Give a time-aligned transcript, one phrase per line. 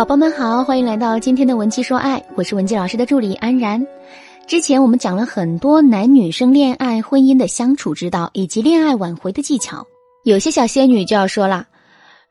[0.00, 3.86] 宝宝们好，欢迎来到今天的文姬说爱，我是文姬老师的助理安然。
[4.46, 9.86] 之前我们讲了很多男女生恋爱、婚姻的相处之道，以及恋爱挽回的技巧。
[10.24, 11.66] 有些小仙女就要说了，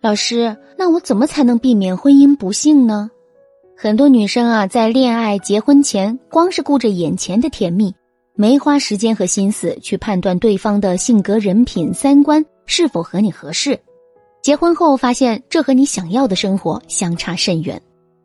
[0.02, 3.11] 老师，那我怎么才能避免婚姻不幸呢？
[3.77, 7.93] 很多女生啊，在恋爱、结婚前，光是顾着眼前的甜蜜，
[8.33, 13.79] 没花时间和心思去判断对方的性格、人品、三观是否和你合适。
[14.41, 17.81] 结婚后发现这和你想要的生活相差甚远，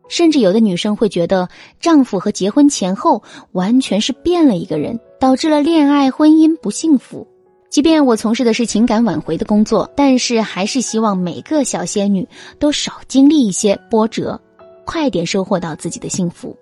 [0.07, 1.47] 甚至有的女生会觉得
[1.79, 7.27] 丈夫和结婚前后完全是变了一个人，导致了恋爱婚姻不幸福。
[7.69, 12.25] 即便我从事的是情感挽回的工作，但是还是希望每个小仙女
[12.57, 14.39] 都少经历一些波折，
[14.85, 16.55] 快点收获到自己的幸福。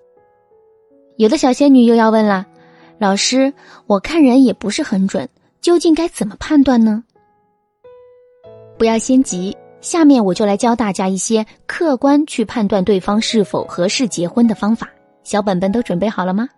[1.16, 2.44] 有的小仙女又要问了，
[2.98, 3.52] 老师，
[3.86, 5.28] 我看人也不是很准，
[5.60, 7.04] 究竟该怎么判断呢？
[8.76, 14.88] 不要心急，下面我就来教大家一些客观去判断对方是否合适结婚的方法。
[15.22, 16.48] 小本本都准备好了吗？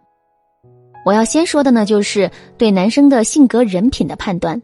[1.05, 4.61] 我要先说的呢，就是对男生的性格人品的判断。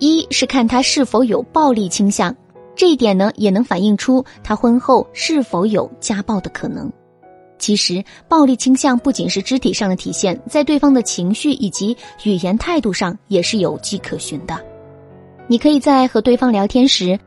[0.00, 2.34] 一是看他是否有暴力倾向，
[2.74, 6.90] 这一点呢，也能反映出他婚后是否有家暴的可能。
[7.58, 14.58] 其实，暴力倾向不仅是肢体上的体现，在对方的情绪以及语言态度上也是有迹可循的。
[15.46, 17.18] 你可以在和对方聊天时，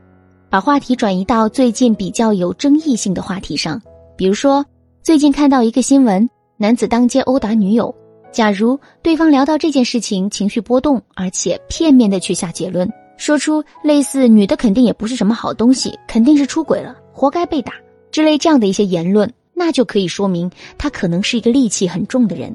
[0.49, 3.79] 把话题转移到最近比较有争议性的话题上，
[4.15, 4.65] 比如说
[5.03, 7.93] 最近看到一个新闻，男子当街殴打女友。
[8.31, 17.73] 假如对方聊到这件事情，情绪波动，而且片面的去下结论，说出类似“女的肯定也不是什么好东西，肯定是出轨了，活该被打”
[18.11, 22.53] 之类这样的一些言论，那就可以说明他可能是一个戾气很重的人，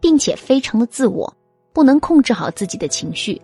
[0.00, 1.30] 并且非常的自我，
[1.74, 3.40] 不能控制好自己的情绪。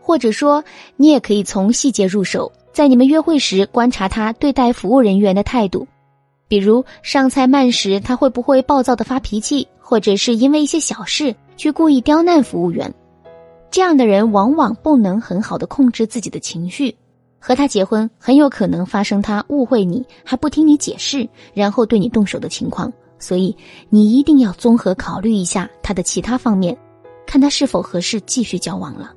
[0.00, 0.64] 或者说，
[0.96, 5.86] 你也可以从细节入手，在你们约会时观察他对待服务人员的态度，
[6.48, 12.92] 比如上菜慢时他会不会暴躁的发脾气，或者是因为一些小事去故意刁难服务员。
[13.70, 16.96] 这样的人往往不能很好的控制自己的情绪，
[17.38, 22.92] 和他结婚很有可能发生他误会你还不听你解释，然后对你动手的情况。
[23.20, 23.54] 所以
[23.90, 26.76] 你一定要综合考虑一下他的其他方面，
[27.26, 29.12] 看他是否合适继续交往了。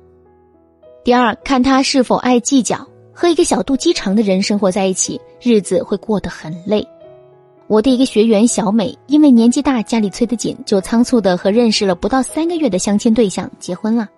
[1.04, 2.88] 第二，看他是否爱计较。
[3.12, 6.84] 和一个小肚鸡肠的人生活在一起，日子会过得很累。
[7.68, 14.08] 我的一个学员小美，因为年纪大，家里催得紧，就仓促的和认识了不到三个月的相亲对象结婚了。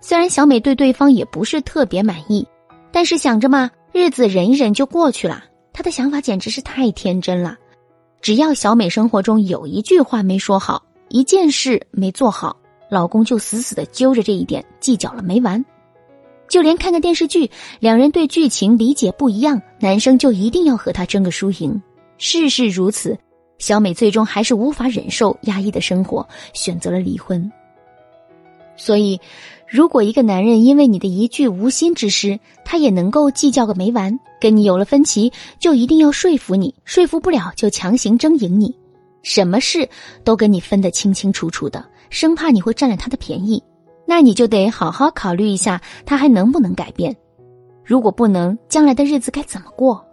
[0.00, 2.46] 虽然小美对对方也不是特别满意，
[2.92, 5.44] 但是想着嘛，日子忍一忍就过去了。
[5.72, 7.56] 她的想法简直是太天真了。
[8.20, 12.56] 只要小美生活中有一句话没说好，一件事没做好，
[12.90, 15.64] 老公就死死的揪着这一点计较了没完。
[16.54, 17.50] 就连看个电视剧，
[17.80, 21.82] 两人对剧情理解不一样，男生就一定要和他争个输赢。
[22.16, 23.18] 事事如此，
[23.58, 27.50] 小美最终还是无法忍受压抑的生活，选择了离婚。
[28.76, 29.20] 所以，
[29.66, 38.72] 如果一个男人因为你的一句无心之失，他也能够计较个没完，跟你有了分歧，就一定要说服你，说服不了就强行争赢你，
[39.24, 39.88] 什么事
[40.22, 43.60] 都跟你分得清清楚楚的，生怕你会占了他的便宜。
[44.06, 47.14] 那你就得好好考虑一下，他还能不能改变？
[47.84, 50.04] 如果不能，将来的日子该怎么过？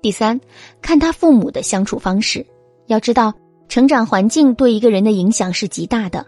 [0.00, 0.40] 第三，
[0.80, 2.44] 看他父母的相处方式。
[2.86, 3.32] 要知道，
[3.68, 6.24] 成长环境对一个人的影响是极大的。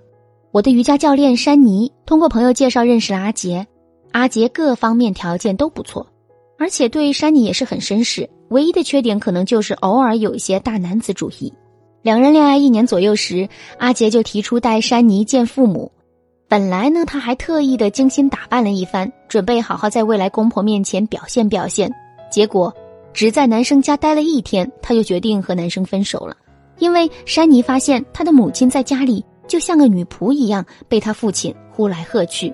[0.50, 3.66] 我的瑜伽教练山妮通过朋友介绍认识了阿杰，
[4.10, 6.06] 阿杰各方面条件都不错，
[6.58, 8.28] 而且对山妮也是很绅士。
[8.48, 11.52] 唯一的缺点可能就是偶尔有一些大男子主义。
[12.02, 13.48] 两人恋爱一年左右时，
[13.78, 15.92] 阿杰就提出带山妮见父母。
[16.50, 21.88] 本来呢，他还特意的精心打扮了一番，准备好好在未来公婆面前表现表现。
[22.28, 22.74] 结果
[23.12, 26.36] 只在男生家待了一天，他就决定和男生分手了。
[26.80, 32.52] 因为山妮发现他的母亲在家里就像个女仆一样，被他父亲呼来喝去。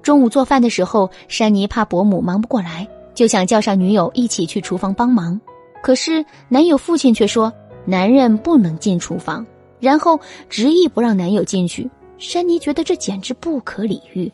[0.00, 5.40] 中午做饭的时候，山妮怕伯母忙不过来，就想叫上女友一起去厨房帮忙。
[5.82, 7.52] 可是男友父亲却说
[7.84, 9.44] 男人不能进厨房，
[9.80, 11.90] 然后执意不让男友进去。
[12.18, 14.30] 珊妮觉得这简直不可理喻。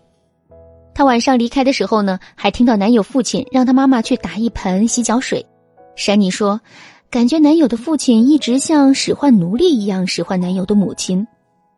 [0.94, 5.44] 她晚上离开的时候呢，还听到男友父亲让她妈妈去打一盆洗脚水。
[5.96, 6.60] 珊妮说，
[7.10, 11.26] 感觉男友的父亲一直像使唤奴隶一样使唤男友的母亲。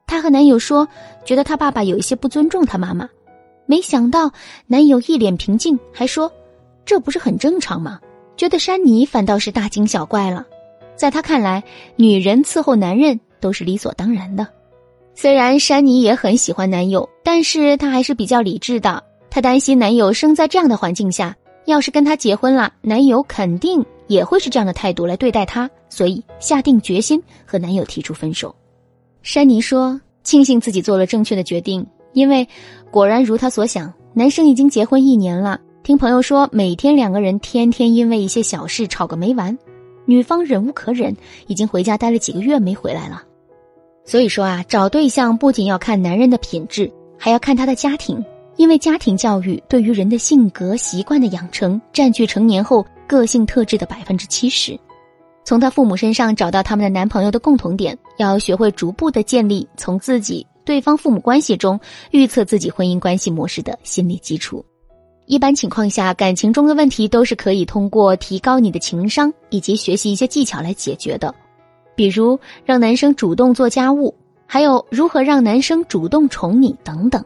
[0.07, 0.87] 她和男友说，
[1.25, 3.09] 觉得他爸爸有一些不尊重他妈妈。
[3.65, 4.31] 没想到
[4.67, 6.31] 男友一脸平静，还说，
[6.85, 7.99] 这不是很正常吗？
[8.37, 10.45] 觉得珊妮反倒是大惊小怪了。
[10.97, 11.63] 在他看来，
[11.97, 14.47] 女人伺候男人都是理所当然的。
[15.15, 19.03] 虽然珊妮也很喜欢男友，但是她还是比较理智的。
[19.31, 21.37] 她担心男友生在这样的环境下，
[21.67, 28.55] 要是跟她结婚了，男友肯定也会是这样的态度来对待她，所以下定决心和男友提出分手。
[29.23, 32.47] 珊妮说：“庆幸自己做了正确的决定，因为
[32.91, 35.61] 果然如她所想，男生已经结婚一年了。
[35.83, 39.57] 听朋友说，每天两个人天天因为一些小事吵个没完，
[40.05, 41.17] 女方忍无可忍，
[41.47, 43.23] 已经回家待了几个月没回来了。
[44.05, 48.23] 所以说啊，找对象不仅要看男人的品质，还要看他的家庭。”
[48.57, 54.79] 因为家庭教育对于人的性格习惯的养成，占据成年后个性特质的百分之七十。
[55.43, 64.65] 从他父母身上找到他们的男朋友的共同点，要学会逐步的建立从自己、对方父母关系中预测自己婚姻关系模式的心理基础。
[65.27, 71.35] 一般情况下，感情中的问题都是可以通过提高你的情商以及学习一些技巧来解决的，
[71.95, 74.15] 比如让男生主动做家务，
[74.47, 77.25] 还有如何让男生主动宠你等等。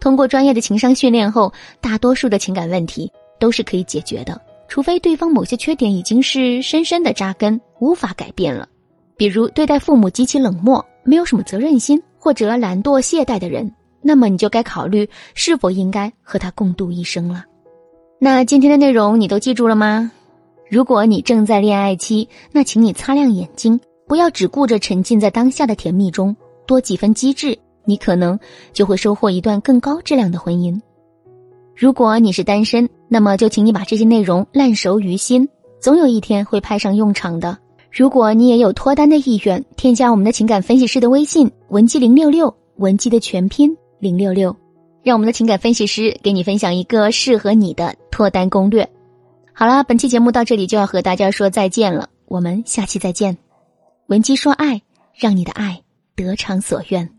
[0.00, 8.68] 通过专业的情商训练后，大多数的情感问题都是可以解决的，除非对方某些缺点已经是深深的扎根，无法改变了。
[9.16, 13.72] 比如对待父母极其冷漠、没有什么责任心或者懒惰懈怠的人，
[14.02, 17.44] 那么你就该考虑是否应该和他共度一生了。
[18.18, 20.12] 那今天的内容你都记住了吗？
[20.68, 26.34] 如果你正在恋爱期，那请你擦亮眼睛，不要只顾着沉浸在当下的甜蜜中，
[26.66, 27.58] 多几分机智。
[27.88, 28.36] 你可能
[28.72, 30.76] 就会收获一段更高质量的婚姻。
[31.76, 35.48] 如果你是单身，那么就请你把这些内容烂熟于心，
[35.80, 37.56] 总有一天会派上用场的。
[37.92, 44.54] 如果你也有脱单的意愿，添加我们的情感分析师的微信文姬零六六，文姬的全拼零六六，
[45.04, 48.88] 让我们的情感分析师给你分享一个适合你的脱单攻略。
[49.52, 53.45] 好了，本期节目到这里就要和大家说再见了，我们下期再见。
[54.06, 54.80] 文姬说爱，
[55.14, 55.82] 让你的爱
[56.14, 57.15] 得偿所愿。